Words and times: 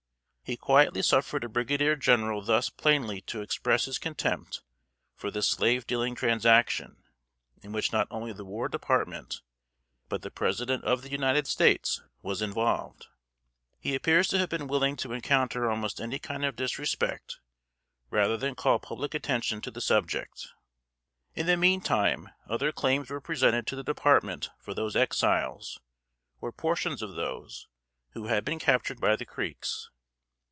He 0.43 0.57
quietly 0.57 1.01
suffered 1.01 1.45
a 1.45 1.47
Brigadier 1.47 1.95
General 1.95 2.41
thus 2.41 2.69
plainly 2.69 3.21
to 3.21 3.39
express 3.41 3.85
his 3.85 3.97
contempt 3.97 4.61
for 5.15 5.31
this 5.31 5.47
slave 5.47 5.87
dealing 5.87 6.13
transaction, 6.13 7.03
in 7.63 7.71
which 7.71 7.93
not 7.93 8.05
only 8.11 8.33
the 8.33 8.43
War 8.43 8.67
Department, 8.67 9.39
but 10.09 10.23
the 10.23 10.29
President 10.29 10.83
of 10.83 11.03
the 11.03 11.09
United 11.09 11.47
States, 11.47 12.01
was 12.21 12.41
involved. 12.41 13.07
He 13.79 13.95
appears 13.95 14.27
to 14.27 14.39
have 14.39 14.49
been 14.49 14.67
willing 14.67 14.97
to 14.97 15.13
encounter 15.13 15.71
almost 15.71 16.01
any 16.01 16.19
kind 16.19 16.43
of 16.43 16.57
disrespect, 16.57 17.39
rather 18.09 18.35
than 18.35 18.53
call 18.53 18.77
public 18.77 19.13
attention 19.13 19.61
to 19.61 19.71
the 19.71 19.79
subject. 19.79 20.49
In 21.33 21.45
the 21.45 21.55
meantime 21.55 22.27
other 22.49 22.73
claims 22.73 23.09
were 23.09 23.21
presented 23.21 23.65
to 23.67 23.77
the 23.77 23.85
Department 23.85 24.49
for 24.59 24.73
those 24.73 24.97
Exiles, 24.97 25.79
or 26.41 26.51
portions 26.51 27.01
of 27.01 27.15
those, 27.15 27.69
who 28.09 28.25
had 28.27 28.43
been 28.43 28.59
captured 28.59 28.99
by 28.99 29.15
the 29.15 29.25
Creeks. 29.25 29.87